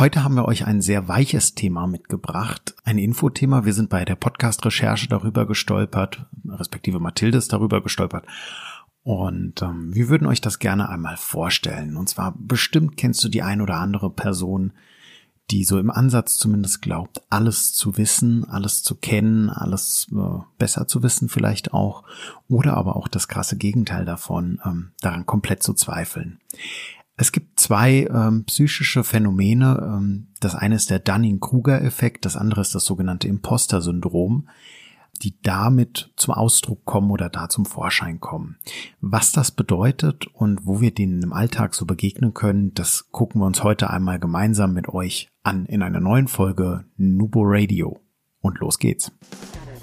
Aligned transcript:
Heute 0.00 0.24
haben 0.24 0.34
wir 0.34 0.46
euch 0.46 0.66
ein 0.66 0.80
sehr 0.80 1.08
weiches 1.08 1.54
Thema 1.54 1.86
mitgebracht, 1.86 2.74
ein 2.84 2.96
Infothema. 2.96 3.66
Wir 3.66 3.74
sind 3.74 3.90
bei 3.90 4.06
der 4.06 4.14
Podcast-Recherche 4.14 5.08
darüber 5.08 5.46
gestolpert, 5.46 6.24
respektive 6.48 6.98
Mathilde 7.00 7.36
ist 7.36 7.52
darüber 7.52 7.82
gestolpert. 7.82 8.24
Und 9.02 9.60
ähm, 9.60 9.94
wir 9.94 10.08
würden 10.08 10.26
euch 10.26 10.40
das 10.40 10.58
gerne 10.58 10.88
einmal 10.88 11.18
vorstellen. 11.18 11.98
Und 11.98 12.08
zwar 12.08 12.34
bestimmt 12.38 12.96
kennst 12.96 13.22
du 13.22 13.28
die 13.28 13.42
ein 13.42 13.60
oder 13.60 13.74
andere 13.74 14.08
Person, 14.08 14.72
die 15.50 15.64
so 15.64 15.78
im 15.78 15.90
Ansatz 15.90 16.38
zumindest 16.38 16.80
glaubt, 16.80 17.20
alles 17.28 17.74
zu 17.74 17.98
wissen, 17.98 18.48
alles 18.48 18.82
zu 18.82 18.94
kennen, 18.94 19.50
alles 19.50 20.06
äh, 20.12 20.40
besser 20.56 20.86
zu 20.86 21.02
wissen 21.02 21.28
vielleicht 21.28 21.74
auch, 21.74 22.04
oder 22.48 22.74
aber 22.78 22.96
auch 22.96 23.06
das 23.06 23.28
krasse 23.28 23.58
Gegenteil 23.58 24.06
davon, 24.06 24.62
ähm, 24.64 24.92
daran 25.02 25.26
komplett 25.26 25.62
zu 25.62 25.74
zweifeln. 25.74 26.40
Es 27.20 27.32
gibt 27.32 27.60
zwei 27.60 28.08
ähm, 28.10 28.44
psychische 28.46 29.04
Phänomene. 29.04 29.78
Ähm, 29.82 30.28
das 30.40 30.54
eine 30.54 30.76
ist 30.76 30.88
der 30.88 31.00
Dunning-Kruger-Effekt, 31.00 32.24
das 32.24 32.34
andere 32.34 32.62
ist 32.62 32.74
das 32.74 32.86
sogenannte 32.86 33.28
Imposter-Syndrom, 33.28 34.48
die 35.20 35.38
damit 35.42 36.14
zum 36.16 36.32
Ausdruck 36.32 36.86
kommen 36.86 37.10
oder 37.10 37.28
da 37.28 37.50
zum 37.50 37.66
Vorschein 37.66 38.20
kommen. 38.20 38.56
Was 39.02 39.32
das 39.32 39.50
bedeutet 39.50 40.28
und 40.28 40.64
wo 40.64 40.80
wir 40.80 40.94
denen 40.94 41.22
im 41.22 41.34
Alltag 41.34 41.74
so 41.74 41.84
begegnen 41.84 42.32
können, 42.32 42.72
das 42.72 43.10
gucken 43.10 43.42
wir 43.42 43.46
uns 43.46 43.62
heute 43.62 43.90
einmal 43.90 44.18
gemeinsam 44.18 44.72
mit 44.72 44.88
euch 44.88 45.28
an 45.42 45.66
in 45.66 45.82
einer 45.82 46.00
neuen 46.00 46.26
Folge 46.26 46.86
Nubo 46.96 47.42
Radio. 47.44 48.00
Und 48.40 48.60
los 48.60 48.78
geht's. 48.78 49.12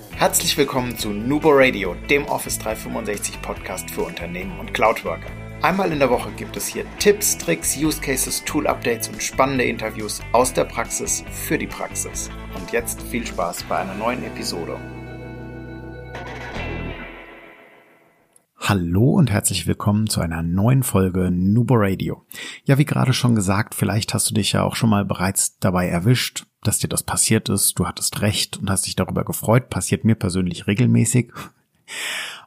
Herzlich 0.09 0.57
willkommen 0.57 0.97
zu 0.97 1.09
Nubo 1.09 1.49
Radio, 1.51 1.95
dem 2.09 2.25
Office 2.25 2.57
365 2.57 3.43
Podcast 3.43 3.91
für 3.91 4.01
Unternehmen 4.01 4.59
und 4.59 4.73
Cloudworker. 4.73 5.46
Einmal 5.63 5.91
in 5.91 5.97
der 5.97 6.11
Woche 6.11 6.31
gibt 6.33 6.55
es 6.55 6.67
hier 6.67 6.85
Tipps, 6.99 7.35
Tricks, 7.35 7.75
Use 7.75 7.99
Cases, 7.99 8.43
Tool 8.45 8.67
Updates 8.67 9.09
und 9.09 9.23
spannende 9.23 9.63
Interviews 9.63 10.21
aus 10.31 10.53
der 10.53 10.65
Praxis 10.65 11.23
für 11.31 11.57
die 11.57 11.65
Praxis. 11.65 12.29
Und 12.55 12.71
jetzt 12.71 13.01
viel 13.01 13.25
Spaß 13.25 13.63
bei 13.63 13.79
einer 13.79 13.95
neuen 13.95 14.23
Episode. 14.23 14.79
Hallo 18.59 19.13
und 19.13 19.31
herzlich 19.31 19.65
willkommen 19.65 20.05
zu 20.05 20.21
einer 20.21 20.43
neuen 20.43 20.83
Folge 20.83 21.31
Nubo 21.31 21.73
Radio. 21.75 22.23
Ja, 22.65 22.77
wie 22.77 22.85
gerade 22.85 23.13
schon 23.13 23.33
gesagt, 23.33 23.73
vielleicht 23.73 24.13
hast 24.13 24.29
du 24.29 24.35
dich 24.35 24.51
ja 24.51 24.61
auch 24.61 24.75
schon 24.75 24.91
mal 24.91 25.05
bereits 25.05 25.57
dabei 25.57 25.87
erwischt, 25.87 26.45
dass 26.61 26.77
dir 26.77 26.87
das 26.87 27.01
passiert 27.01 27.49
ist. 27.49 27.79
Du 27.79 27.87
hattest 27.87 28.21
recht 28.21 28.57
und 28.57 28.69
hast 28.69 28.85
dich 28.85 28.95
darüber 28.95 29.25
gefreut. 29.25 29.69
Passiert 29.71 30.05
mir 30.05 30.15
persönlich 30.15 30.67
regelmäßig. 30.67 31.33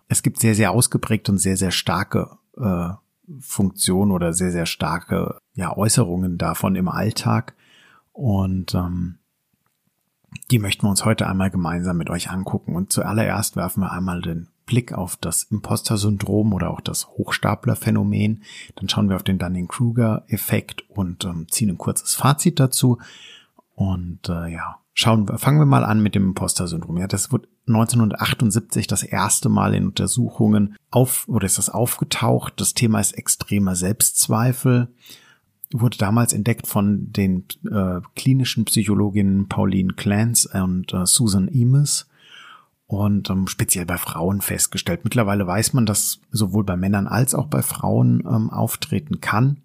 Es 0.07 0.23
gibt 0.23 0.39
sehr, 0.39 0.55
sehr 0.55 0.71
ausgeprägt 0.71 1.29
und 1.29 1.39
sehr, 1.39 1.57
sehr 1.57 1.73
starke 1.73 2.39
äh, 2.57 2.91
Funktion 3.39 4.11
oder 4.11 4.33
sehr, 4.33 4.53
sehr 4.53 4.67
starke 4.67 5.41
ja, 5.55 5.77
Äußerungen 5.77 6.39
davon 6.39 6.77
im 6.77 6.89
Alltag. 6.89 7.55
Und 8.13 8.75
ähm, 8.75 9.19
die 10.51 10.59
möchten 10.59 10.85
wir 10.85 10.91
uns 10.91 11.05
heute 11.05 11.27
einmal 11.27 11.51
gemeinsam 11.51 11.97
mit 11.97 12.11
euch 12.11 12.31
angucken. 12.31 12.75
Und 12.75 12.93
zuallererst 12.93 13.57
werfen 13.57 13.83
wir 13.83 13.93
einmal 13.93 14.21
den 14.23 14.49
Blick 14.67 14.93
auf 14.93 15.17
das 15.17 15.45
Imposter-Syndrom 15.45 16.53
oder 16.53 16.71
auch 16.71 16.81
das 16.81 17.09
Hochstapler-Phänomen. 17.09 18.43
Dann 18.77 18.89
schauen 18.89 19.09
wir 19.09 19.17
auf 19.17 19.23
den 19.23 19.39
Dunning-Kruger-Effekt 19.39 20.89
und 20.91 21.25
ähm, 21.25 21.47
ziehen 21.51 21.71
ein 21.71 21.79
kurzes 21.79 22.15
Fazit 22.15 22.61
dazu. 22.61 22.99
Und 23.75 24.29
äh, 24.29 24.49
ja, 24.49 24.77
schauen 25.01 25.27
fangen 25.39 25.59
wir 25.59 25.67
mal 25.67 25.85
an 25.85 26.03
mit 26.03 26.15
dem 26.15 26.29
Imposter-Syndrom. 26.29 26.99
Ja, 26.99 27.07
das 27.07 27.33
wird 27.33 27.49
1978 27.67 28.87
das 28.87 29.03
erste 29.03 29.49
Mal 29.49 29.75
in 29.75 29.87
Untersuchungen 29.87 30.77
auf, 30.91 31.27
oder 31.29 31.47
ist 31.47 31.59
das 31.59 31.71
aufgetaucht? 31.71 32.55
Das 32.61 32.75
Thema 32.75 33.01
ist 33.01 33.13
extremer 33.13 33.77
Selbstzweifel. 33.77 34.89
Wurde 35.73 35.99
damals 35.99 36.33
entdeckt 36.33 36.67
von 36.67 37.13
den 37.13 37.45
äh, 37.71 38.01
klinischen 38.15 38.65
Psychologinnen 38.65 39.49
Pauline 39.49 39.95
Clance 39.95 40.49
und 40.53 40.93
äh, 40.93 41.07
Susan 41.07 41.49
Emes 41.49 42.09
und 42.87 43.31
ähm, 43.31 43.47
speziell 43.47 43.87
bei 43.87 43.97
Frauen 43.97 44.41
festgestellt. 44.41 45.05
Mittlerweile 45.05 45.47
weiß 45.47 45.73
man, 45.73 45.87
dass 45.87 46.21
sowohl 46.33 46.65
bei 46.65 46.77
Männern 46.77 47.07
als 47.07 47.35
auch 47.35 47.47
bei 47.47 47.63
Frauen 47.63 48.25
ähm, 48.27 48.51
auftreten 48.51 49.21
kann 49.21 49.59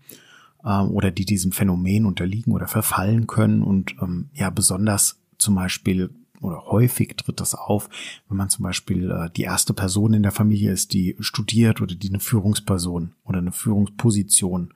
ähm, 0.64 0.92
oder 0.92 1.12
die 1.12 1.26
diesem 1.26 1.52
Phänomen 1.52 2.06
unterliegen 2.06 2.54
oder 2.54 2.68
verfallen 2.68 3.26
können 3.26 3.64
und 3.64 3.96
ähm, 4.00 4.30
ja 4.34 4.52
besonders 4.52 5.18
zum 5.46 5.56
Beispiel 5.56 6.10
oder 6.42 6.66
häufig 6.66 7.16
tritt 7.16 7.40
das 7.40 7.56
auf, 7.56 7.90
wenn 8.28 8.38
man 8.38 8.50
zum 8.50 8.64
Beispiel 8.64 9.12
äh, 9.12 9.30
die 9.36 9.44
erste 9.44 9.74
Person 9.74 10.14
in 10.14 10.24
der 10.24 10.32
Familie 10.32 10.72
ist, 10.72 10.94
die 10.94 11.16
studiert 11.20 11.82
oder 11.82 11.96
die 11.96 12.10
eine 12.10 12.20
Führungsperson 12.20 13.14
oder 13.24 13.40
eine 13.40 13.52
Führungsposition 13.52 14.74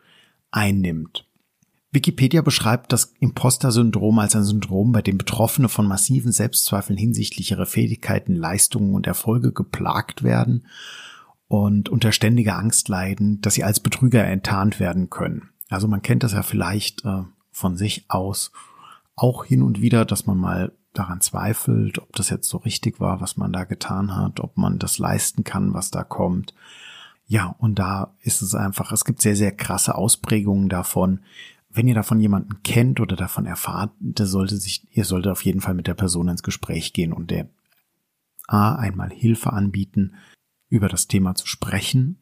einnimmt. 0.51 1.25
Wikipedia 1.91 2.41
beschreibt 2.43 2.93
das 2.93 3.13
Imposter-Syndrom 3.19 4.19
als 4.19 4.35
ein 4.35 4.43
Syndrom, 4.43 4.91
bei 4.91 5.01
dem 5.01 5.17
Betroffene 5.17 5.69
von 5.69 5.87
massiven 5.87 6.31
Selbstzweifeln 6.31 6.97
hinsichtlich 6.97 7.49
ihrer 7.49 7.65
Fähigkeiten, 7.65 8.35
Leistungen 8.35 8.93
und 8.93 9.07
Erfolge 9.07 9.51
geplagt 9.51 10.21
werden 10.21 10.67
und 11.47 11.89
unter 11.89 12.11
ständiger 12.11 12.57
Angst 12.57 12.89
leiden, 12.89 13.41
dass 13.41 13.55
sie 13.55 13.63
als 13.63 13.79
Betrüger 13.79 14.23
enttarnt 14.23 14.79
werden 14.79 15.09
können. 15.09 15.49
Also 15.67 15.87
man 15.87 16.03
kennt 16.03 16.21
das 16.21 16.33
ja 16.33 16.43
vielleicht 16.43 17.03
äh, 17.05 17.23
von 17.51 17.75
sich 17.75 18.05
aus 18.07 18.51
auch 19.19 19.45
hin 19.45 19.61
und 19.61 19.81
wieder, 19.81 20.05
dass 20.05 20.25
man 20.25 20.37
mal 20.37 20.71
daran 20.93 21.21
zweifelt, 21.21 21.99
ob 21.99 22.15
das 22.15 22.29
jetzt 22.29 22.49
so 22.49 22.57
richtig 22.57 22.99
war, 22.99 23.21
was 23.21 23.37
man 23.37 23.51
da 23.51 23.63
getan 23.63 24.15
hat, 24.15 24.39
ob 24.39 24.57
man 24.57 24.79
das 24.79 24.97
leisten 24.97 25.43
kann, 25.43 25.73
was 25.73 25.91
da 25.91 26.03
kommt. 26.03 26.53
Ja, 27.27 27.55
und 27.59 27.77
da 27.77 28.15
ist 28.21 28.41
es 28.41 28.55
einfach, 28.55 28.91
es 28.91 29.05
gibt 29.05 29.21
sehr, 29.21 29.35
sehr 29.35 29.51
krasse 29.51 29.95
Ausprägungen 29.95 30.69
davon. 30.69 31.19
Wenn 31.69 31.87
ihr 31.87 31.93
davon 31.93 32.19
jemanden 32.19 32.63
kennt 32.63 32.99
oder 32.99 33.15
davon 33.15 33.45
erfahrt, 33.45 33.91
der 33.99 34.25
sollte 34.25 34.57
sich, 34.57 34.87
ihr 34.95 35.05
solltet 35.05 35.31
auf 35.31 35.45
jeden 35.45 35.61
Fall 35.61 35.75
mit 35.75 35.85
der 35.85 35.93
Person 35.93 36.27
ins 36.27 36.41
Gespräch 36.41 36.93
gehen 36.93 37.13
und 37.13 37.29
der 37.29 37.47
A, 38.47 38.75
einmal 38.75 39.11
Hilfe 39.11 39.53
anbieten, 39.53 40.15
über 40.69 40.87
das 40.87 41.07
Thema 41.07 41.35
zu 41.35 41.45
sprechen, 41.45 42.17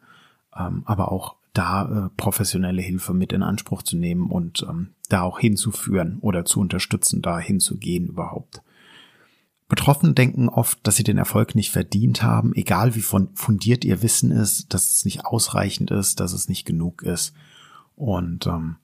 ähm, 0.58 0.84
aber 0.86 1.12
auch 1.12 1.38
da 1.58 2.06
äh, 2.06 2.10
professionelle 2.18 2.82
Hilfe 2.82 3.14
mit 3.14 3.34
in 3.34 3.44
Anspruch 3.44 3.82
zu 3.82 3.98
nehmen 3.98 4.30
und 4.30 4.66
ähm, 4.70 4.90
da 5.10 5.22
auch 5.22 5.40
hinzuführen 5.40 6.18
oder 6.22 6.46
zu 6.46 6.60
unterstützen, 6.60 7.22
da 7.22 7.40
hinzugehen 7.40 8.08
überhaupt. 8.08 8.62
Betroffene 9.68 10.14
denken 10.14 10.48
oft, 10.48 10.80
dass 10.84 10.96
sie 10.96 11.04
den 11.04 11.18
Erfolg 11.18 11.56
nicht 11.56 11.72
verdient 11.72 12.24
haben, 12.24 12.54
egal 12.56 12.96
wie 12.96 13.02
fundiert 13.02 13.84
ihr 13.84 14.02
Wissen 14.02 14.32
ist, 14.32 14.74
dass 14.74 14.94
es 14.94 15.04
nicht 15.04 15.26
ausreichend 15.26 15.92
ist, 15.92 16.20
dass 16.20 16.32
es 16.32 16.48
nicht 16.48 16.66
genug 16.66 17.02
ist. 17.02 17.34
Und 17.96 18.48
ähm, 18.48 18.78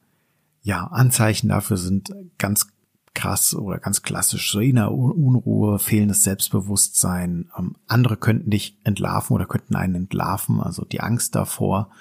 ja, 0.61 0.87
Anzeichen 0.87 1.49
dafür 1.49 1.77
sind 1.77 2.13
ganz 2.37 2.67
krass 3.13 3.53
oder 3.55 3.77
ganz 3.77 4.01
klassisch 4.01 4.51
so 4.51 4.59
innere 4.59 4.89
Unruhe, 4.89 5.79
fehlendes 5.79 6.23
Selbstbewusstsein. 6.23 7.49
Ähm, 7.57 7.75
andere 7.87 8.17
könnten 8.17 8.49
dich 8.49 8.77
entlarven 8.83 9.35
oder 9.35 9.45
könnten 9.45 9.75
einen 9.75 9.95
entlarven, 9.95 10.59
also 10.59 10.83
die 10.83 11.01
Angst 11.01 11.35
davor, 11.35 11.91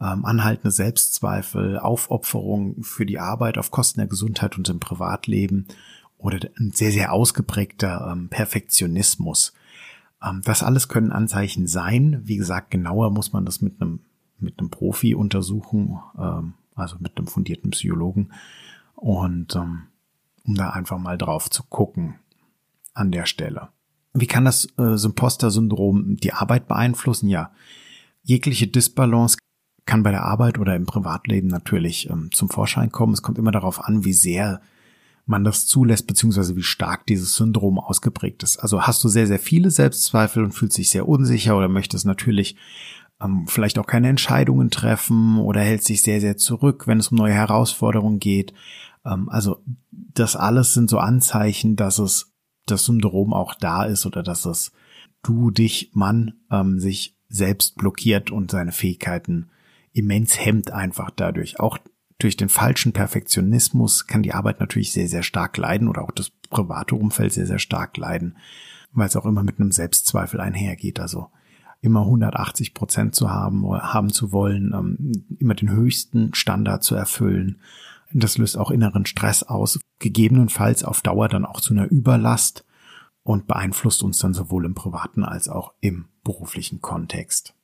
ähm, 0.00 0.24
anhaltende 0.24 0.70
Selbstzweifel, 0.70 1.78
Aufopferung 1.78 2.82
für 2.82 3.06
die 3.06 3.18
Arbeit 3.18 3.58
auf 3.58 3.70
Kosten 3.70 4.00
der 4.00 4.08
Gesundheit 4.08 4.56
und 4.56 4.68
im 4.68 4.80
Privatleben 4.80 5.66
oder 6.18 6.38
ein 6.58 6.72
sehr, 6.72 6.92
sehr 6.92 7.12
ausgeprägter 7.12 8.10
ähm, 8.12 8.28
Perfektionismus. 8.28 9.52
Ähm, 10.22 10.42
das 10.44 10.62
alles 10.62 10.88
können 10.88 11.12
Anzeichen 11.12 11.66
sein. 11.66 12.20
Wie 12.24 12.36
gesagt, 12.36 12.70
genauer 12.70 13.10
muss 13.10 13.32
man 13.32 13.44
das 13.44 13.60
mit 13.60 13.80
einem, 13.80 14.00
mit 14.38 14.58
einem 14.58 14.70
Profi 14.70 15.14
untersuchen, 15.14 15.98
ähm, 16.18 16.54
also 16.74 16.96
mit 17.00 17.16
einem 17.16 17.26
fundierten 17.26 17.70
Psychologen. 17.70 18.32
Und 18.94 19.56
ähm, 19.56 19.82
um 20.44 20.54
da 20.54 20.70
einfach 20.70 20.98
mal 20.98 21.18
drauf 21.18 21.50
zu 21.50 21.62
gucken 21.64 22.16
an 22.94 23.12
der 23.12 23.26
Stelle. 23.26 23.68
Wie 24.14 24.26
kann 24.26 24.44
das 24.44 24.66
äh, 24.78 24.96
Symposter-Syndrom 24.96 26.16
die 26.16 26.32
Arbeit 26.32 26.66
beeinflussen? 26.66 27.28
Ja, 27.28 27.52
jegliche 28.22 28.66
Disbalance 28.66 29.38
kann 29.88 30.02
bei 30.02 30.10
der 30.10 30.24
Arbeit 30.24 30.58
oder 30.58 30.76
im 30.76 30.86
Privatleben 30.86 31.48
natürlich 31.48 32.10
ähm, 32.10 32.28
zum 32.30 32.50
Vorschein 32.50 32.92
kommen. 32.92 33.14
Es 33.14 33.22
kommt 33.22 33.38
immer 33.38 33.50
darauf 33.50 33.82
an, 33.82 34.04
wie 34.04 34.12
sehr 34.12 34.60
man 35.24 35.44
das 35.44 35.66
zulässt, 35.66 36.06
beziehungsweise 36.06 36.56
wie 36.56 36.62
stark 36.62 37.06
dieses 37.06 37.34
Syndrom 37.34 37.78
ausgeprägt 37.78 38.42
ist. 38.42 38.58
Also 38.58 38.82
hast 38.82 39.02
du 39.02 39.08
sehr, 39.08 39.26
sehr 39.26 39.38
viele 39.38 39.70
Selbstzweifel 39.70 40.44
und 40.44 40.52
fühlst 40.52 40.76
dich 40.76 40.90
sehr 40.90 41.08
unsicher 41.08 41.56
oder 41.56 41.68
möchtest 41.68 42.04
natürlich 42.04 42.56
ähm, 43.20 43.46
vielleicht 43.48 43.78
auch 43.78 43.86
keine 43.86 44.10
Entscheidungen 44.10 44.70
treffen 44.70 45.38
oder 45.38 45.62
hältst 45.62 45.88
dich 45.88 46.02
sehr, 46.02 46.20
sehr 46.20 46.36
zurück, 46.36 46.86
wenn 46.86 46.98
es 46.98 47.08
um 47.08 47.16
neue 47.16 47.32
Herausforderungen 47.32 48.20
geht. 48.20 48.52
Ähm, 49.06 49.30
also 49.30 49.62
das 49.90 50.36
alles 50.36 50.74
sind 50.74 50.90
so 50.90 50.98
Anzeichen, 50.98 51.76
dass 51.76 51.98
es 51.98 52.30
das 52.66 52.84
Syndrom 52.84 53.32
auch 53.32 53.54
da 53.54 53.84
ist 53.84 54.04
oder 54.04 54.22
dass 54.22 54.44
es 54.44 54.70
du, 55.22 55.50
dich, 55.50 55.92
Mann 55.94 56.34
ähm, 56.50 56.78
sich 56.78 57.16
selbst 57.30 57.76
blockiert 57.76 58.30
und 58.30 58.50
seine 58.50 58.72
Fähigkeiten 58.72 59.48
immens 59.92 60.38
hemmt 60.38 60.70
einfach 60.70 61.10
dadurch. 61.10 61.60
Auch 61.60 61.78
durch 62.18 62.36
den 62.36 62.48
falschen 62.48 62.92
Perfektionismus 62.92 64.06
kann 64.06 64.22
die 64.22 64.34
Arbeit 64.34 64.60
natürlich 64.60 64.92
sehr, 64.92 65.08
sehr 65.08 65.22
stark 65.22 65.56
leiden 65.56 65.88
oder 65.88 66.02
auch 66.02 66.10
das 66.10 66.30
private 66.50 66.94
Umfeld 66.94 67.32
sehr, 67.32 67.46
sehr 67.46 67.58
stark 67.58 67.96
leiden, 67.96 68.36
weil 68.92 69.06
es 69.06 69.16
auch 69.16 69.26
immer 69.26 69.44
mit 69.44 69.60
einem 69.60 69.70
Selbstzweifel 69.70 70.40
einhergeht. 70.40 70.98
Also 70.98 71.28
immer 71.80 72.00
180 72.02 72.74
Prozent 72.74 73.14
zu 73.14 73.30
haben, 73.30 73.64
haben 73.70 74.10
zu 74.10 74.32
wollen, 74.32 74.72
ähm, 74.74 75.12
immer 75.38 75.54
den 75.54 75.70
höchsten 75.70 76.34
Standard 76.34 76.82
zu 76.82 76.94
erfüllen, 76.94 77.60
Das 78.10 78.38
löst 78.38 78.56
auch 78.56 78.70
inneren 78.70 79.04
Stress 79.04 79.42
aus, 79.42 79.78
gegebenenfalls 79.98 80.82
auf 80.82 81.02
Dauer 81.02 81.28
dann 81.28 81.44
auch 81.44 81.60
zu 81.60 81.74
einer 81.74 81.90
Überlast 81.90 82.64
und 83.22 83.46
beeinflusst 83.46 84.02
uns 84.02 84.18
dann 84.18 84.32
sowohl 84.32 84.64
im 84.64 84.74
privaten 84.74 85.24
als 85.24 85.50
auch 85.50 85.74
im 85.80 86.06
beruflichen 86.24 86.80
Kontext. 86.80 87.54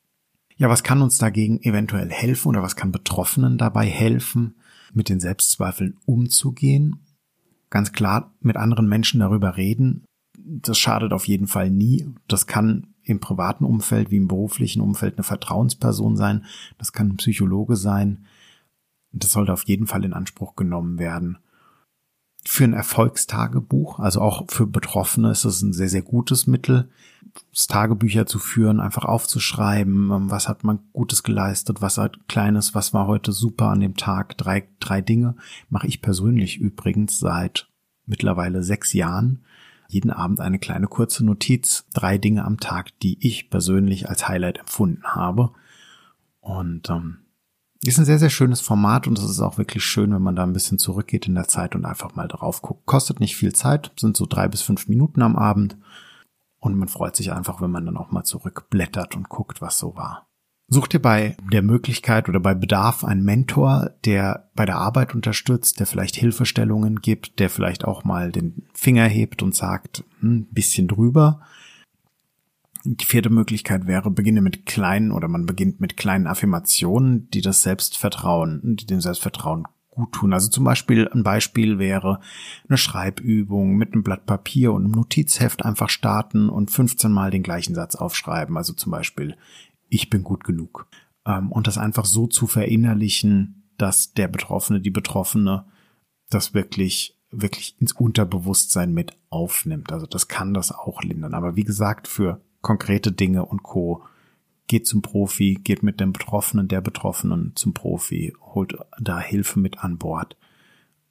Ja, 0.57 0.69
was 0.69 0.83
kann 0.83 1.03
uns 1.03 1.19
dagegen 1.19 1.61
eventuell 1.63 2.11
helfen 2.11 2.49
oder 2.49 2.63
was 2.63 2.77
kann 2.77 2.93
Betroffenen 2.93 3.59
dabei 3.59 3.87
helfen, 3.87 4.55
mit 4.93 5.09
den 5.09 5.21
Selbstzweifeln 5.21 5.97
umzugehen? 6.07 7.01
Ganz 7.71 7.93
klar, 7.93 8.33
mit 8.41 8.57
anderen 8.57 8.89
Menschen 8.89 9.21
darüber 9.21 9.57
reden, 9.57 10.05
das 10.39 10.79
schadet 10.79 11.13
auf 11.13 11.27
jeden 11.27 11.47
Fall 11.47 11.71
nie. 11.71 12.07
Das 12.29 12.47
kann 12.47 12.89
im 13.03 13.21
privaten 13.21 13.65
Umfeld 13.65 14.11
wie 14.11 14.17
im 14.17 14.29
beruflichen 14.29 14.81
Umfeld 14.81 15.17
eine 15.17 15.25
Vertrauensperson 15.25 16.17
sein. 16.17 16.45
Das 16.79 16.93
kann 16.93 17.09
ein 17.09 17.17
Psychologe 17.17 17.77
sein. 17.77 18.27
Das 19.13 19.33
sollte 19.33 19.53
auf 19.53 19.65
jeden 19.65 19.87
Fall 19.87 20.05
in 20.05 20.13
Anspruch 20.13 20.57
genommen 20.57 20.99
werden. 20.99 21.39
Für 22.47 22.65
ein 22.65 22.75
Erfolgstagebuch, 22.75 23.99
also 23.99 24.21
auch 24.21 24.45
für 24.49 24.67
Betroffene 24.67 25.31
ist 25.31 25.45
es 25.45 25.63
ein 25.63 25.73
sehr, 25.73 25.89
sehr 25.89 26.03
gutes 26.03 26.47
Mittel, 26.47 26.91
Tagebücher 27.69 28.27
zu 28.27 28.39
führen, 28.39 28.81
einfach 28.81 29.05
aufzuschreiben, 29.05 30.11
ähm, 30.11 30.31
was 30.31 30.49
hat 30.49 30.65
man 30.65 30.81
Gutes 30.93 31.23
geleistet, 31.23 31.81
was 31.81 31.99
hat 31.99 32.29
Kleines, 32.29 32.75
was 32.75 32.95
war 32.95 33.07
heute 33.07 33.33
super 33.33 33.69
an 33.69 33.81
dem 33.81 33.97
Tag, 33.97 34.37
drei, 34.39 34.69
drei 34.81 35.01
Dinge, 35.01 35.37
mache 35.69 35.87
ich 35.87 36.03
persönlich 36.03 36.59
übrigens 36.59 37.19
seit 37.19 37.69
mittlerweile 38.07 38.63
sechs 38.63 38.93
Jahren. 38.93 39.45
Jeden 39.89 40.11
Abend 40.11 40.41
eine 40.41 40.59
kleine 40.59 40.87
kurze 40.87 41.25
Notiz, 41.25 41.87
drei 41.93 42.19
Dinge 42.19 42.45
am 42.45 42.59
Tag, 42.59 42.99
die 43.01 43.19
ich 43.27 43.51
persönlich 43.51 44.09
als 44.09 44.29
Highlight 44.29 44.59
empfunden 44.59 45.05
habe. 45.05 45.53
Und 46.41 46.91
ähm, 46.91 47.19
ist 47.89 47.99
ein 47.99 48.05
sehr, 48.05 48.19
sehr 48.19 48.31
schönes 48.31 48.61
Format 48.61 49.07
und 49.07 49.19
es 49.19 49.25
ist 49.25 49.41
auch 49.41 49.59
wirklich 49.59 49.85
schön, 49.85 50.13
wenn 50.15 50.23
man 50.23 50.37
da 50.37 50.43
ein 50.43 50.53
bisschen 50.53 50.79
zurückgeht 50.79 51.27
in 51.27 51.35
der 51.35 51.49
Zeit 51.49 51.75
und 51.75 51.85
einfach 51.85 52.15
mal 52.15 52.29
drauf 52.29 52.63
guckt. 52.63 52.87
Kostet 52.87 53.21
nicht 53.21 53.37
viel 53.37 53.53
Zeit, 53.53 53.93
sind 53.99 54.17
so 54.17 54.27
drei 54.27 54.49
bis 54.49 54.63
fünf 54.63 54.89
Minuten 54.89 55.23
am 55.23 55.37
Abend 55.37 55.77
und 56.59 56.77
man 56.77 56.89
freut 56.89 57.15
sich 57.15 57.33
einfach, 57.33 57.61
wenn 57.61 57.71
man 57.71 57.85
dann 57.85 57.97
auch 57.97 58.11
mal 58.11 58.25
zurückblättert 58.25 59.17
und 59.17 59.29
guckt, 59.29 59.61
was 59.61 59.79
so 59.79 59.97
war. 59.97 60.29
Such 60.67 60.89
dir 60.89 60.99
bei 60.99 61.37
der 61.53 61.61
Möglichkeit 61.61 62.29
oder 62.29 62.41
bei 62.41 62.55
Bedarf 62.55 63.05
einen 63.05 63.23
Mentor, 63.23 63.91
der 64.07 64.49
bei 64.55 64.65
der 64.65 64.79
Arbeit 64.79 65.15
unterstützt, 65.15 65.79
der 65.79 65.87
vielleicht 65.87 66.17
Hilfestellungen 66.17 67.03
gibt, 67.03 67.39
der 67.39 67.51
vielleicht 67.51 67.85
auch 67.85 68.05
mal 68.05 68.33
den 68.33 68.67
Finger 68.73 69.05
hebt 69.05 69.43
und 69.43 69.55
sagt, 69.55 70.05
hm, 70.21 70.47
bisschen 70.51 70.89
drüber. 70.89 71.43
Die 72.87 73.07
vierte 73.07 73.31
Möglichkeit 73.31 73.87
wäre, 73.87 74.11
beginne 74.11 74.43
mit 74.43 74.67
kleinen 74.67 75.11
oder 75.11 75.27
man 75.27 75.47
beginnt 75.47 75.81
mit 75.81 75.97
kleinen 75.97 76.27
Affirmationen, 76.27 77.31
die 77.31 77.41
das 77.41 77.63
Selbstvertrauen, 77.63 78.61
die 78.77 78.87
dem 78.87 79.01
Selbstvertrauen 79.01 79.65
gut 79.91 80.13
tun. 80.13 80.35
Also 80.35 80.51
zum 80.51 80.65
Beispiel 80.65 81.09
ein 81.09 81.23
Beispiel 81.23 81.79
wäre 81.79 82.21
eine 82.69 82.77
Schreibübung 82.77 83.77
mit 83.77 83.93
einem 83.93 84.03
Blatt 84.03 84.27
Papier 84.27 84.73
und 84.73 84.85
einem 84.85 84.93
Notizheft 84.93 85.65
einfach 85.65 85.89
starten 85.89 86.51
und 86.51 86.71
15 86.71 87.11
Mal 87.11 87.31
den 87.31 87.43
gleichen 87.43 87.75
Satz 87.75 87.95
aufschreiben. 87.95 88.57
Also 88.57 88.75
zum 88.75 88.93
Beispiel, 88.93 89.37
ich 89.89 90.11
bin 90.11 90.23
gut 90.23 90.45
genug. 90.45 90.87
Ähm, 91.27 91.53
und 91.53 91.67
das 91.67 91.79
einfach 91.79 92.05
so 92.05 92.27
zu 92.27 92.47
verinnerlichen, 92.47 93.71
dass 93.79 94.13
der 94.13 94.29
Betroffene, 94.29 94.81
die 94.81 94.91
Betroffene 94.91 95.65
das 96.29 96.53
wirklich 96.53 97.19
wirklich 97.41 97.77
ins 97.81 97.93
Unterbewusstsein 97.93 98.93
mit 98.93 99.17
aufnimmt. 99.29 99.93
Also 99.93 100.07
das 100.07 100.29
kann 100.29 100.55
das 100.55 100.73
auch 100.73 101.03
lindern. 101.03 101.35
Aber 101.35 101.57
wie 101.57 101.65
gesagt, 101.65 102.09
für 102.09 102.41
konkrete 102.65 103.13
Dinge 103.13 103.45
und 103.45 103.63
Co. 103.63 104.03
Geht 104.67 104.89
zum 104.89 105.03
Profi, 105.03 105.61
geht 105.63 105.85
mit 105.85 106.01
dem 106.01 106.13
Betroffenen, 106.13 106.67
der 106.67 106.81
Betroffenen 106.81 107.53
zum 107.55 107.75
Profi, 107.75 108.35
holt 108.41 108.77
da 108.99 109.21
Hilfe 109.21 109.61
mit 109.61 109.85
an 109.85 109.99
Bord. 109.99 110.37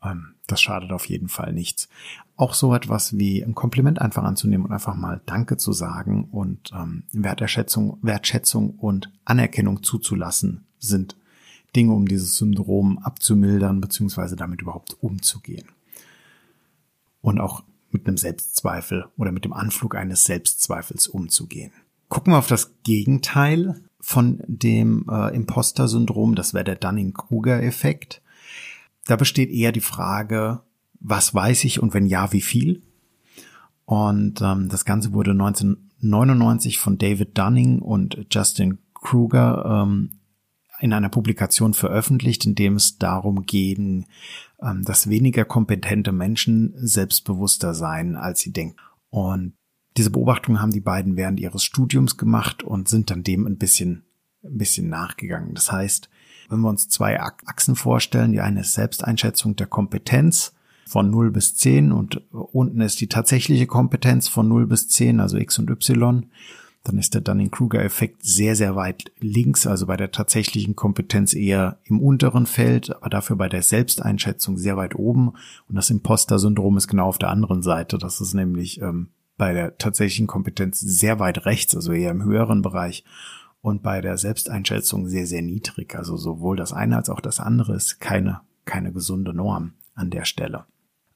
Ähm, 0.03 0.33
das 0.47 0.59
schadet 0.59 0.91
auf 0.91 1.05
jeden 1.05 1.29
Fall 1.29 1.53
nichts. 1.53 1.87
Auch 2.35 2.55
so 2.55 2.73
etwas 2.73 3.17
wie 3.17 3.41
ein 3.43 3.55
Kompliment 3.55 4.01
einfach 4.01 4.23
anzunehmen 4.23 4.65
und 4.65 4.71
einfach 4.73 4.95
mal 4.95 5.21
Danke 5.25 5.55
zu 5.55 5.71
sagen 5.71 6.25
und 6.25 6.71
ähm, 6.73 7.03
Wertschätzung, 7.13 7.99
Wertschätzung 8.01 8.71
und 8.71 9.11
Anerkennung 9.23 9.83
zuzulassen 9.83 10.65
sind 10.79 11.15
Dinge, 11.75 11.93
um 11.93 12.07
dieses 12.07 12.37
Syndrom 12.37 12.97
abzumildern 12.97 13.79
beziehungsweise 13.79 14.35
damit 14.35 14.61
überhaupt 14.61 14.97
umzugehen. 15.01 15.67
Und 17.21 17.39
auch 17.39 17.63
mit 17.93 18.07
einem 18.07 18.17
Selbstzweifel 18.17 19.05
oder 19.17 19.31
mit 19.31 19.45
dem 19.45 19.53
Anflug 19.53 19.95
eines 19.95 20.25
Selbstzweifels 20.25 21.07
umzugehen. 21.07 21.71
Gucken 22.09 22.33
wir 22.33 22.37
auf 22.37 22.47
das 22.47 22.73
Gegenteil 22.83 23.81
von 23.99 24.43
dem 24.47 25.05
äh, 25.09 25.33
Imposter-Syndrom, 25.35 26.35
das 26.35 26.53
wäre 26.53 26.65
der 26.65 26.75
Dunning-Kruger-Effekt. 26.75 28.21
Da 29.05 29.15
besteht 29.15 29.49
eher 29.49 29.71
die 29.71 29.81
Frage, 29.81 30.61
was 30.99 31.33
weiß 31.33 31.63
ich 31.63 31.81
und 31.81 31.93
wenn 31.93 32.05
ja, 32.05 32.31
wie 32.33 32.41
viel? 32.41 32.81
Und 33.85 34.41
ähm, 34.41 34.69
das 34.69 34.85
Ganze 34.85 35.13
wurde 35.13 35.31
1999 35.31 36.79
von 36.79 36.97
David 36.97 37.37
Dunning 37.37 37.79
und 37.79 38.27
Justin 38.31 38.79
Kruger 38.93 39.83
ähm, 39.83 40.11
in 40.83 40.91
einer 40.91 41.07
Publikation 41.07 41.73
veröffentlicht, 41.73 42.45
in 42.45 42.55
dem 42.55 42.75
es 42.75 42.97
darum 42.97 43.45
ging, 43.45 44.05
ähm, 44.61 44.83
dass 44.83 45.07
weniger 45.07 45.45
kompetente 45.45 46.11
Menschen 46.11 46.73
selbstbewusster 46.75 47.73
seien, 47.73 48.17
als 48.17 48.41
sie 48.41 48.51
denken. 48.51 48.75
Und 49.09 49.53
diese 49.95 50.09
Beobachtung 50.09 50.59
haben 50.59 50.71
die 50.71 50.81
beiden 50.81 51.15
während 51.15 51.39
ihres 51.39 51.63
Studiums 51.63 52.17
gemacht 52.17 52.63
und 52.63 52.89
sind 52.89 53.11
dann 53.11 53.23
dem 53.23 53.47
ein 53.47 53.57
bisschen, 53.57 54.03
ein 54.43 54.57
bisschen 54.57 54.89
nachgegangen. 54.89 55.53
Das 55.53 55.71
heißt, 55.71 56.09
wenn 56.49 56.59
wir 56.59 56.69
uns 56.69 56.89
zwei 56.89 57.17
Achsen 57.17 57.77
vorstellen, 57.77 58.33
die 58.33 58.41
eine 58.41 58.59
ist 58.59 58.73
Selbsteinschätzung 58.73 59.55
der 59.55 59.67
Kompetenz 59.67 60.53
von 60.85 61.09
0 61.09 61.31
bis 61.31 61.55
10 61.55 61.93
und 61.93 62.29
unten 62.33 62.81
ist 62.81 62.99
die 62.99 63.07
tatsächliche 63.07 63.67
Kompetenz 63.67 64.27
von 64.27 64.49
0 64.49 64.67
bis 64.67 64.89
10, 64.89 65.21
also 65.21 65.37
X 65.37 65.59
und 65.59 65.69
Y 65.69 66.25
dann 66.83 66.97
ist 66.97 67.13
der 67.13 67.21
Dunning-Kruger-Effekt 67.21 68.25
sehr, 68.25 68.57
sehr 68.57 68.75
weit 68.75 69.11
links, 69.19 69.65
also 69.65 69.85
bei 69.87 69.95
der 69.95 70.11
tatsächlichen 70.11 70.75
Kompetenz 70.75 71.33
eher 71.33 71.79
im 71.85 72.01
unteren 72.01 72.45
Feld, 72.45 72.93
aber 72.93 73.09
dafür 73.09 73.37
bei 73.37 73.47
der 73.47 73.63
Selbsteinschätzung 73.63 74.57
sehr 74.57 74.75
weit 74.75 74.95
oben. 74.95 75.33
Und 75.69 75.75
das 75.75 75.89
Imposter-Syndrom 75.89 76.75
ist 76.75 76.89
genau 76.89 77.07
auf 77.07 77.17
der 77.17 77.29
anderen 77.29 77.63
Seite. 77.63 77.97
Das 77.97 78.19
ist 78.19 78.33
nämlich 78.33 78.81
ähm, 78.81 79.11
bei 79.37 79.53
der 79.53 79.77
tatsächlichen 79.77 80.27
Kompetenz 80.27 80.81
sehr 80.81 81.19
weit 81.19 81.45
rechts, 81.45 81.73
also 81.73 81.93
eher 81.93 82.11
im 82.11 82.23
höheren 82.23 82.61
Bereich. 82.61 83.05
Und 83.61 83.81
bei 83.81 84.01
der 84.01 84.17
Selbsteinschätzung 84.17 85.07
sehr, 85.07 85.25
sehr 85.25 85.41
niedrig. 85.41 85.95
Also 85.95 86.17
sowohl 86.17 86.57
das 86.57 86.73
eine 86.73 86.97
als 86.97 87.09
auch 87.09 87.21
das 87.21 87.39
andere 87.39 87.75
ist 87.75 88.01
keine, 88.01 88.41
keine 88.65 88.91
gesunde 88.91 89.33
Norm 89.33 89.75
an 89.95 90.09
der 90.09 90.25
Stelle. 90.25 90.65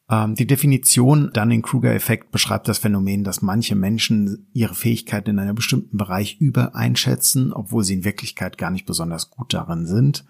Ähm, 0.09 0.35
die 0.35 0.47
Definition 0.47 1.31
Dunning-Kruger-Effekt 1.33 2.31
beschreibt 2.31 2.67
das 2.67 2.77
Phänomen, 2.77 3.23
dass 3.23 3.41
manche 3.41 3.75
Menschen 3.75 4.47
ihre 4.53 4.75
Fähigkeiten 4.75 5.31
in 5.31 5.39
einem 5.39 5.55
bestimmten 5.55 5.97
Bereich 5.97 6.39
übereinschätzen, 6.39 7.51
obwohl 7.51 7.83
sie 7.83 7.95
in 7.95 8.05
Wirklichkeit 8.05 8.57
gar 8.57 8.71
nicht 8.71 8.85
besonders 8.85 9.29
gut 9.29 9.53
darin 9.53 9.85
sind. 9.85 10.25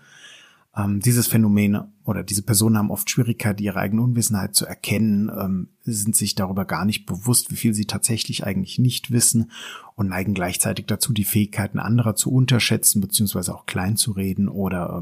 Ähm, 0.75 0.99
dieses 0.99 1.27
Phänomen 1.27 1.79
oder 2.05 2.23
diese 2.23 2.41
Personen 2.41 2.77
haben 2.77 2.91
oft 2.91 3.09
Schwierigkeit, 3.09 3.61
ihre 3.61 3.79
eigene 3.79 4.01
Unwissenheit 4.01 4.55
zu 4.55 4.65
erkennen, 4.65 5.29
ähm, 5.29 5.69
sind 5.83 6.15
sich 6.15 6.33
darüber 6.33 6.65
gar 6.65 6.85
nicht 6.85 7.05
bewusst, 7.05 7.51
wie 7.51 7.55
viel 7.55 7.75
sie 7.75 7.85
tatsächlich 7.85 8.45
eigentlich 8.45 8.79
nicht 8.79 9.11
wissen 9.11 9.51
und 9.95 10.09
neigen 10.09 10.33
gleichzeitig 10.33 10.87
dazu, 10.87 11.13
die 11.13 11.23
Fähigkeiten 11.23 11.77
anderer 11.77 12.15
zu 12.15 12.31
unterschätzen 12.31 12.99
beziehungsweise 12.99 13.53
auch 13.53 13.67
klein 13.67 13.95
zu 13.95 14.11
reden 14.11 14.49
oder 14.49 15.01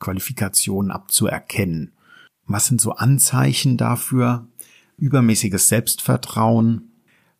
Qualifikationen 0.00 0.90
abzuerkennen. 0.90 1.92
Was 2.46 2.66
sind 2.66 2.80
so 2.80 2.92
Anzeichen 2.92 3.76
dafür? 3.76 4.46
Übermäßiges 4.96 5.68
Selbstvertrauen, 5.68 6.92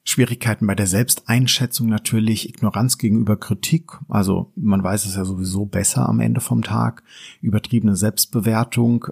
Schwierigkeiten 0.02 0.66
bei 0.66 0.74
der 0.74 0.86
Selbsteinschätzung 0.86 1.88
natürlich, 1.88 2.48
Ignoranz 2.48 2.98
gegenüber 2.98 3.38
Kritik, 3.38 3.92
also 4.08 4.52
man 4.54 4.82
weiß 4.82 5.06
es 5.06 5.16
ja 5.16 5.24
sowieso 5.24 5.64
besser 5.64 6.08
am 6.08 6.20
Ende 6.20 6.40
vom 6.40 6.62
Tag, 6.62 7.02
übertriebene 7.40 7.96
Selbstbewertung 7.96 9.06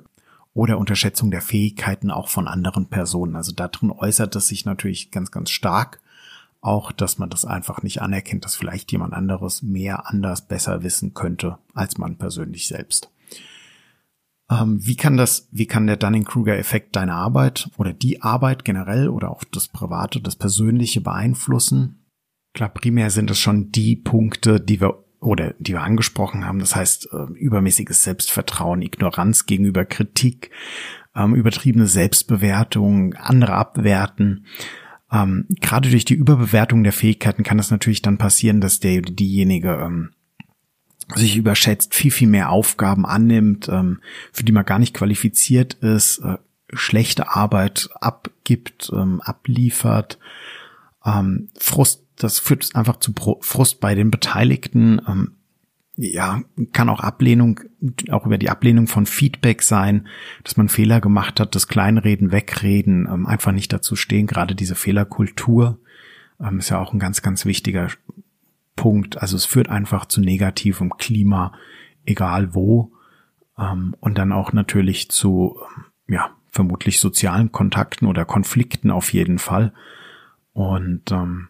oder 0.55 0.79
Unterschätzung 0.79 1.31
der 1.31 1.41
Fähigkeiten 1.41 2.11
auch 2.11 2.29
von 2.29 2.47
anderen 2.47 2.87
Personen. 2.87 3.37
Also 3.37 3.53
darin 3.53 3.91
äußert 3.91 4.37
es 4.37 4.49
sich 4.49 4.67
natürlich 4.67 5.11
ganz, 5.11 5.31
ganz 5.31 5.51
stark 5.51 6.01
auch, 6.61 6.93
dass 6.93 7.19
man 7.19 7.29
das 7.29 7.45
einfach 7.45 7.83
nicht 7.83 8.03
anerkennt, 8.03 8.45
dass 8.45 8.55
vielleicht 8.55 8.93
jemand 8.93 9.15
anderes 9.15 9.63
mehr 9.63 10.09
anders 10.09 10.47
besser 10.47 10.83
wissen 10.83 11.13
könnte 11.15 11.59
als 11.75 11.99
man 11.99 12.17
persönlich 12.17 12.69
selbst. 12.69 13.11
Ähm, 14.53 14.79
wie 14.85 14.97
kann 14.97 15.17
das, 15.17 15.49
wie 15.51 15.67
kann 15.67 15.87
der 15.87 15.97
Dunning-Kruger-Effekt 15.97 16.97
deine 16.97 17.15
Arbeit 17.15 17.71
oder 17.79 17.93
die 17.93 18.23
Arbeit 18.23 18.65
generell 18.65 19.09
oder 19.09 19.31
auch 19.31 19.45
das 19.45 19.69
Private, 19.69 20.21
das 20.21 20.37
Persönliche 20.37 21.01
beeinflussen? 21.01 22.05
Klar, 22.55 22.69
primär 22.69 23.11
sind 23.11 23.31
es 23.31 23.39
schon 23.39 23.71
die 23.71 23.97
Punkte, 23.97 24.61
die 24.61 24.81
wir 24.81 25.03
oder 25.21 25.55
die 25.61 25.73
wir 25.73 25.83
angesprochen 25.83 26.45
haben. 26.45 26.59
Das 26.59 26.75
heißt, 26.75 27.09
äh, 27.13 27.33
übermäßiges 27.35 28.03
Selbstvertrauen, 28.03 28.83
Ignoranz 28.83 29.47
gegenüber 29.47 29.85
Kritik, 29.85 30.51
ähm, 31.15 31.35
übertriebene 31.35 31.87
Selbstbewertung, 31.87 33.15
andere 33.15 33.55
abwerten. 33.55 34.47
Ähm, 35.13 35.47
gerade 35.61 35.91
durch 35.91 36.05
die 36.05 36.15
Überbewertung 36.15 36.83
der 36.83 36.93
Fähigkeiten 36.93 37.45
kann 37.45 37.61
es 37.61 37.71
natürlich 37.71 38.03
dann 38.03 38.19
passieren, 38.19 38.61
dass 38.61 38.81
der 38.81 39.01
diejenige 39.03 39.79
sich 41.17 41.37
überschätzt, 41.37 41.95
viel, 41.95 42.11
viel 42.11 42.29
mehr 42.29 42.51
Aufgaben 42.51 43.07
annimmt, 43.07 43.69
ähm, 43.69 44.01
für 44.33 44.45
die 44.45 44.53
man 44.53 44.65
gar 44.65 44.79
nicht 44.79 44.95
qualifiziert 44.95 45.75
ist, 45.75 46.19
äh, 46.19 46.39
schlechte 46.73 47.31
Arbeit 47.31 47.89
abgibt, 48.01 48.91
ähm, 48.95 49.21
abliefert, 49.21 50.19
ähm, 51.05 51.49
Frust, 51.59 52.05
das 52.17 52.39
führt 52.39 52.75
einfach 52.75 52.99
zu 52.99 53.13
Frust 53.41 53.81
bei 53.81 53.95
den 53.95 54.11
Beteiligten, 54.11 55.01
ähm, 55.07 55.33
ja, 55.97 56.43
kann 56.73 56.89
auch 56.89 57.01
Ablehnung, 57.01 57.61
auch 58.11 58.25
über 58.25 58.39
die 58.39 58.49
Ablehnung 58.49 58.87
von 58.87 59.05
Feedback 59.05 59.63
sein, 59.63 60.09
dass 60.43 60.57
man 60.57 60.69
Fehler 60.69 61.01
gemacht 61.01 61.39
hat, 61.39 61.55
das 61.55 61.69
Kleinreden, 61.69 62.33
Wegreden, 62.33 63.07
ähm, 63.13 63.27
einfach 63.27 63.53
nicht 63.53 63.73
dazu 63.73 63.95
stehen. 63.95 64.27
Gerade 64.27 64.55
diese 64.55 64.75
Fehlerkultur 64.75 65.79
ähm, 66.41 66.59
ist 66.59 66.71
ja 66.71 66.79
auch 66.79 66.93
ein 66.93 66.99
ganz, 66.99 67.21
ganz 67.21 67.45
wichtiger 67.45 67.89
Punkt. 68.77 69.19
Also 69.21 69.37
es 69.37 69.45
führt 69.45 69.69
einfach 69.69 70.07
zu 70.07 70.21
negativem 70.21 70.97
Klima, 70.97 71.53
egal 72.05 72.55
wo. 72.55 72.93
Ähm, 73.59 73.95
und 74.01 74.19
dann 74.19 74.33
auch 74.33 74.53
natürlich 74.53 75.11
zu, 75.11 75.61
ja, 76.09 76.31
vermutlich 76.51 77.01
sozialen 77.01 77.53
Kontakten 77.53 78.07
oder 78.07 78.25
Konflikten 78.25 78.91
auf 78.91 79.13
jeden 79.13 79.39
Fall. 79.39 79.73
Und 80.53 81.11
ähm, 81.11 81.49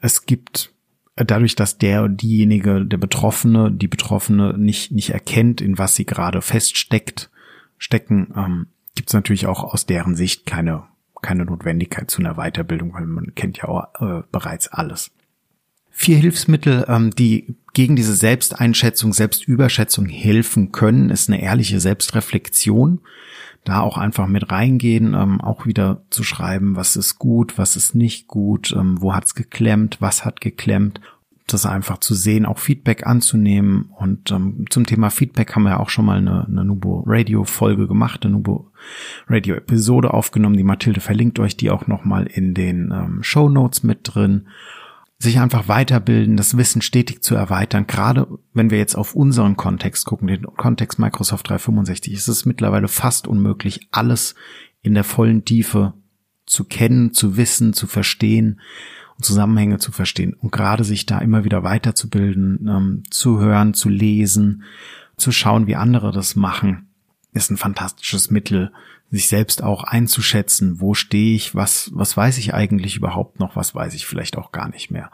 es 0.00 0.26
gibt 0.26 0.72
dadurch, 1.16 1.56
dass 1.56 1.78
der 1.78 2.08
diejenige, 2.08 2.84
der 2.86 2.96
Betroffene, 2.96 3.72
die 3.72 3.88
Betroffene 3.88 4.56
nicht, 4.56 4.92
nicht 4.92 5.10
erkennt, 5.10 5.60
in 5.60 5.78
was 5.78 5.94
sie 5.94 6.06
gerade 6.06 6.42
feststeckt, 6.42 7.30
stecken, 7.76 8.32
ähm, 8.36 8.66
gibt 8.94 9.10
es 9.10 9.14
natürlich 9.14 9.46
auch 9.46 9.64
aus 9.64 9.86
deren 9.86 10.14
Sicht 10.14 10.46
keine, 10.46 10.84
keine 11.22 11.44
Notwendigkeit 11.44 12.10
zu 12.10 12.20
einer 12.20 12.34
Weiterbildung, 12.34 12.94
weil 12.94 13.06
man 13.06 13.34
kennt 13.34 13.58
ja 13.58 13.68
auch 13.68 13.84
äh, 14.00 14.22
bereits 14.30 14.68
alles. 14.68 15.10
Vier 15.90 16.16
Hilfsmittel, 16.18 16.84
ähm, 16.88 17.10
die 17.10 17.56
gegen 17.72 17.96
diese 17.96 18.14
Selbsteinschätzung, 18.14 19.12
Selbstüberschätzung 19.12 20.06
helfen 20.06 20.72
können, 20.72 21.10
ist 21.10 21.28
eine 21.28 21.42
ehrliche 21.42 21.80
Selbstreflexion. 21.80 23.00
Da 23.64 23.80
auch 23.80 23.98
einfach 23.98 24.26
mit 24.26 24.50
reingehen, 24.50 25.12
ähm, 25.12 25.40
auch 25.40 25.66
wieder 25.66 26.02
zu 26.08 26.22
schreiben, 26.22 26.76
was 26.76 26.96
ist 26.96 27.18
gut, 27.18 27.58
was 27.58 27.76
ist 27.76 27.94
nicht 27.94 28.26
gut, 28.26 28.72
ähm, 28.72 29.02
wo 29.02 29.14
hat's 29.14 29.34
geklemmt, 29.34 29.98
was 30.00 30.24
hat 30.24 30.40
geklemmt 30.40 31.00
das 31.52 31.66
einfach 31.66 31.98
zu 31.98 32.14
sehen, 32.14 32.46
auch 32.46 32.58
Feedback 32.58 33.06
anzunehmen. 33.06 33.90
Und 33.96 34.30
ähm, 34.30 34.64
zum 34.70 34.86
Thema 34.86 35.10
Feedback 35.10 35.54
haben 35.54 35.64
wir 35.64 35.70
ja 35.70 35.80
auch 35.80 35.90
schon 35.90 36.04
mal 36.04 36.18
eine, 36.18 36.46
eine 36.46 36.64
Nubo 36.64 37.04
Radio 37.06 37.44
Folge 37.44 37.86
gemacht, 37.86 38.24
eine 38.24 38.34
Nubo 38.34 38.72
Radio 39.28 39.54
Episode 39.56 40.14
aufgenommen. 40.14 40.56
Die 40.56 40.64
Mathilde 40.64 41.00
verlinkt 41.00 41.38
euch 41.38 41.56
die 41.56 41.70
auch 41.70 41.86
nochmal 41.86 42.26
in 42.26 42.54
den 42.54 42.92
ähm, 42.92 43.22
Show 43.22 43.48
Notes 43.48 43.82
mit 43.82 44.00
drin. 44.04 44.48
Sich 45.18 45.38
einfach 45.38 45.68
weiterbilden, 45.68 46.38
das 46.38 46.56
Wissen 46.56 46.80
stetig 46.80 47.22
zu 47.22 47.34
erweitern. 47.34 47.86
Gerade 47.86 48.26
wenn 48.54 48.70
wir 48.70 48.78
jetzt 48.78 48.94
auf 48.94 49.14
unseren 49.14 49.56
Kontext 49.56 50.06
gucken, 50.06 50.28
den 50.28 50.44
Kontext 50.44 50.98
Microsoft 50.98 51.48
365, 51.48 52.14
ist 52.14 52.28
es 52.28 52.46
mittlerweile 52.46 52.88
fast 52.88 53.28
unmöglich, 53.28 53.88
alles 53.90 54.34
in 54.80 54.94
der 54.94 55.04
vollen 55.04 55.44
Tiefe 55.44 55.92
zu 56.46 56.64
kennen, 56.64 57.12
zu 57.12 57.36
wissen, 57.36 57.72
zu 57.72 57.86
verstehen. 57.86 58.60
Zusammenhänge 59.20 59.78
zu 59.78 59.92
verstehen 59.92 60.34
und 60.34 60.52
gerade 60.52 60.84
sich 60.84 61.06
da 61.06 61.18
immer 61.18 61.44
wieder 61.44 61.62
weiterzubilden, 61.62 62.66
ähm, 62.68 63.02
zu 63.10 63.40
hören, 63.40 63.74
zu 63.74 63.88
lesen, 63.88 64.64
zu 65.16 65.32
schauen, 65.32 65.66
wie 65.66 65.76
andere 65.76 66.12
das 66.12 66.36
machen, 66.36 66.88
ist 67.32 67.50
ein 67.50 67.56
fantastisches 67.56 68.30
Mittel, 68.30 68.72
sich 69.10 69.28
selbst 69.28 69.62
auch 69.62 69.84
einzuschätzen, 69.84 70.80
wo 70.80 70.94
stehe 70.94 71.34
ich, 71.34 71.54
was, 71.54 71.90
was 71.94 72.16
weiß 72.16 72.38
ich 72.38 72.54
eigentlich 72.54 72.96
überhaupt 72.96 73.40
noch, 73.40 73.56
was 73.56 73.74
weiß 73.74 73.94
ich 73.94 74.06
vielleicht 74.06 74.38
auch 74.38 74.52
gar 74.52 74.68
nicht 74.68 74.90
mehr. 74.90 75.10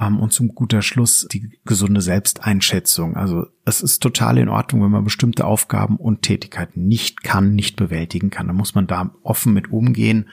Ähm, 0.00 0.18
und 0.18 0.32
zum 0.32 0.54
guter 0.54 0.82
Schluss 0.82 1.28
die 1.30 1.58
gesunde 1.64 2.00
Selbsteinschätzung. 2.00 3.16
Also 3.16 3.46
es 3.64 3.82
ist 3.82 4.02
total 4.02 4.38
in 4.38 4.48
Ordnung, 4.48 4.82
wenn 4.82 4.90
man 4.90 5.04
bestimmte 5.04 5.44
Aufgaben 5.44 5.96
und 5.96 6.22
Tätigkeiten 6.22 6.86
nicht 6.86 7.22
kann, 7.22 7.54
nicht 7.54 7.76
bewältigen 7.76 8.30
kann. 8.30 8.46
Da 8.46 8.52
muss 8.52 8.74
man 8.74 8.86
da 8.86 9.14
offen 9.22 9.52
mit 9.52 9.70
umgehen 9.70 10.28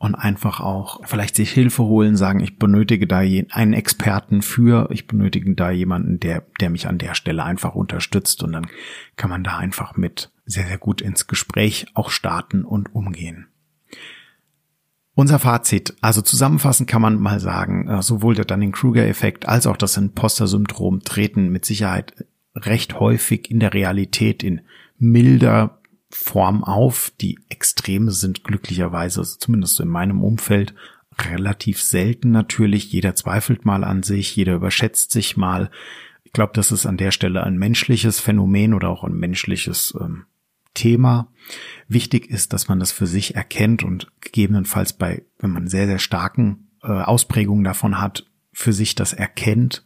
und 0.00 0.14
einfach 0.14 0.60
auch 0.60 1.06
vielleicht 1.06 1.36
sich 1.36 1.50
Hilfe 1.50 1.84
holen, 1.84 2.16
sagen, 2.16 2.40
ich 2.40 2.58
benötige 2.58 3.06
da 3.06 3.18
einen 3.18 3.74
Experten 3.74 4.40
für, 4.40 4.88
ich 4.90 5.06
benötige 5.06 5.54
da 5.54 5.70
jemanden, 5.70 6.18
der, 6.18 6.42
der 6.58 6.70
mich 6.70 6.88
an 6.88 6.96
der 6.96 7.14
Stelle 7.14 7.44
einfach 7.44 7.74
unterstützt 7.74 8.42
und 8.42 8.52
dann 8.52 8.66
kann 9.16 9.28
man 9.28 9.44
da 9.44 9.58
einfach 9.58 9.98
mit 9.98 10.32
sehr, 10.46 10.66
sehr 10.66 10.78
gut 10.78 11.02
ins 11.02 11.26
Gespräch 11.26 11.86
auch 11.92 12.08
starten 12.08 12.64
und 12.64 12.94
umgehen. 12.94 13.48
Unser 15.14 15.38
Fazit, 15.38 15.94
also 16.00 16.22
zusammenfassend 16.22 16.88
kann 16.88 17.02
man 17.02 17.20
mal 17.20 17.38
sagen, 17.38 17.86
äh, 17.86 18.00
sowohl 18.00 18.34
der 18.34 18.46
Dunning-Kruger-Effekt 18.46 19.46
als 19.46 19.66
auch 19.66 19.76
das 19.76 19.98
Imposter-Syndrom 19.98 21.00
treten 21.00 21.50
mit 21.50 21.66
Sicherheit 21.66 22.24
recht 22.54 22.98
häufig 23.00 23.50
in 23.50 23.60
der 23.60 23.74
Realität 23.74 24.42
in 24.42 24.62
milder 24.96 25.79
Form 26.10 26.64
auf. 26.64 27.12
Die 27.20 27.38
Extreme 27.48 28.10
sind 28.10 28.44
glücklicherweise, 28.44 29.20
also 29.20 29.38
zumindest 29.38 29.80
in 29.80 29.88
meinem 29.88 30.22
Umfeld, 30.22 30.74
relativ 31.18 31.82
selten 31.82 32.30
natürlich. 32.30 32.92
Jeder 32.92 33.14
zweifelt 33.14 33.64
mal 33.64 33.84
an 33.84 34.02
sich, 34.02 34.34
jeder 34.34 34.54
überschätzt 34.54 35.10
sich 35.12 35.36
mal. 35.36 35.70
Ich 36.24 36.32
glaube, 36.32 36.52
das 36.54 36.72
ist 36.72 36.86
an 36.86 36.96
der 36.96 37.10
Stelle 37.10 37.42
ein 37.44 37.58
menschliches 37.58 38.20
Phänomen 38.20 38.74
oder 38.74 38.88
auch 38.88 39.04
ein 39.04 39.14
menschliches 39.14 39.94
ähm, 40.00 40.24
Thema. 40.74 41.28
Wichtig 41.88 42.30
ist, 42.30 42.52
dass 42.52 42.68
man 42.68 42.78
das 42.78 42.92
für 42.92 43.06
sich 43.06 43.34
erkennt 43.34 43.82
und 43.82 44.08
gegebenenfalls 44.20 44.92
bei, 44.92 45.24
wenn 45.38 45.50
man 45.50 45.68
sehr, 45.68 45.86
sehr 45.86 45.98
starken 45.98 46.70
äh, 46.82 46.88
Ausprägungen 46.88 47.64
davon 47.64 48.00
hat, 48.00 48.26
für 48.52 48.72
sich 48.72 48.94
das 48.94 49.12
erkennt 49.12 49.84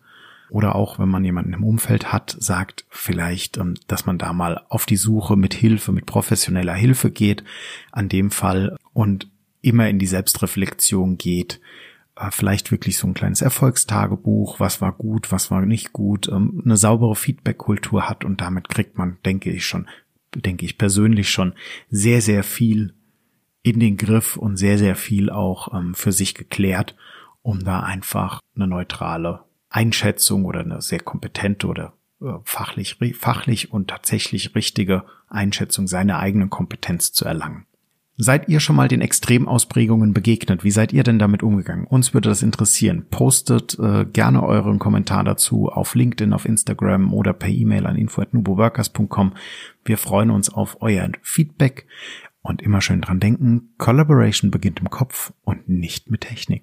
oder 0.55 0.77
auch, 0.77 1.01
wenn 1.01 1.09
man 1.09 1.25
jemanden 1.25 1.53
im 1.53 1.65
Umfeld 1.65 2.13
hat, 2.13 2.37
sagt 2.39 2.87
vielleicht, 2.89 3.57
ähm, 3.57 3.75
dass 3.89 4.07
man 4.07 4.19
da 4.19 4.33
mal 4.33 4.65
auf 4.69 4.87
die 4.87 4.95
Suche 4.97 5.35
mit 5.35 5.53
Hilfe, 5.53 5.91
mit 5.91 6.07
professioneller 6.07 6.75
Hilfe 6.75 7.11
geht, 7.11 7.43
an 7.91 8.09
dem 8.09 8.31
Fall 8.31 8.77
und 8.93 9.29
immer 9.63 9.89
in 9.89 9.99
die 9.99 10.07
Selbstreflexion 10.07 11.19
geht. 11.19 11.61
Äh, 12.15 12.31
vielleicht 12.31 12.71
wirklich 12.71 12.99
so 12.99 13.09
ein 13.09 13.15
kleines 13.15 13.43
Erfolgstagebuch, 13.43 14.61
was 14.61 14.81
war 14.81 14.93
gut, 14.93 15.33
was 15.33 15.51
war 15.51 15.61
nicht 15.63 15.93
gut, 15.93 16.29
ähm, 16.29 16.63
eine 16.65 16.77
saubere 16.77 17.17
Feedback-Kultur 17.17 18.09
hat 18.09 18.25
und 18.25 18.41
damit 18.41 18.69
kriegt 18.69 18.97
man, 18.97 19.19
denke 19.25 19.51
ich 19.51 19.67
schon, 19.67 19.89
denke 20.37 20.65
ich 20.65 20.79
persönlich 20.79 21.31
schon 21.31 21.55
sehr, 21.91 22.21
sehr 22.21 22.45
viel 22.45 22.95
in 23.65 23.81
den 23.81 23.97
Griff 23.97 24.37
und 24.37 24.57
sehr, 24.57 24.79
sehr 24.79 24.95
viel 24.95 25.31
auch 25.31 25.75
ähm, 25.75 25.97
für 25.97 26.13
sich 26.13 26.37
geklärt, 26.37 26.95
um 27.43 27.65
da 27.65 27.81
einfach 27.81 28.41
eine 28.55 28.69
neutrale 28.69 29.41
Einschätzung 29.75 30.45
oder 30.45 30.61
eine 30.61 30.81
sehr 30.81 31.01
kompetente 31.01 31.67
oder 31.67 31.95
äh, 32.23 32.27
fachlich, 32.45 32.97
fachlich 33.19 33.73
und 33.73 33.89
tatsächlich 33.89 34.55
richtige 34.55 35.05
Einschätzung 35.29 35.89
seiner 35.89 36.21
eigenen 36.21 36.49
Kompetenz 36.49 37.13
zu 37.13 37.25
erlangen. 37.25 37.67
Seid 38.17 38.49
ihr 38.49 38.61
schon 38.61 38.77
mal 38.77 38.87
den 38.87 39.01
Extremausprägungen 39.01 40.15
begegnet? 40.15 40.63
Wie 40.63 40.71
seid 40.71 40.93
ihr 40.93 41.03
denn 41.03 41.19
damit 41.19 41.43
umgegangen? 41.43 41.85
Uns 41.89 42.15
würde 42.15 42.29
das 42.29 42.45
interessieren. 42.45 43.07
Postet 43.11 43.77
äh, 43.81 44.05
gerne 44.05 44.45
euren 44.45 44.79
Kommentar 44.79 45.25
dazu 45.25 45.69
auf 45.69 45.97
LinkedIn, 45.97 46.33
auf 46.33 46.45
Instagram 46.45 47.13
oder 47.13 47.33
per 47.33 47.49
E-Mail 47.49 47.87
an 47.87 47.97
info@nuboworkers.com. 47.97 49.33
Wir 49.85 49.99
freuen 49.99 50.31
uns 50.31 50.49
auf 50.49 50.77
euer 50.81 51.11
Feedback 51.23 51.89
und 52.43 52.63
immer 52.63 52.81
schön 52.81 53.01
dran 53.01 53.19
denken, 53.19 53.75
Collaboration 53.79 54.53
beginnt 54.53 54.79
im 54.79 54.91
Kopf 54.91 55.33
und 55.43 55.69
nicht 55.69 56.09
mit 56.09 56.21
Technik. 56.21 56.63